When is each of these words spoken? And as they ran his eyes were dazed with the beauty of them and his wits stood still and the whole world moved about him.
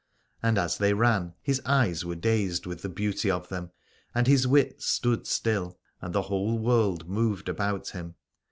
And 0.41 0.57
as 0.57 0.79
they 0.79 0.95
ran 0.95 1.35
his 1.43 1.61
eyes 1.63 2.03
were 2.03 2.15
dazed 2.15 2.65
with 2.65 2.81
the 2.81 2.89
beauty 2.89 3.29
of 3.29 3.49
them 3.49 3.69
and 4.15 4.25
his 4.25 4.47
wits 4.47 4.87
stood 4.87 5.27
still 5.27 5.77
and 6.01 6.11
the 6.11 6.23
whole 6.23 6.57
world 6.57 7.07
moved 7.07 7.47
about 7.47 7.89
him. 7.89 8.15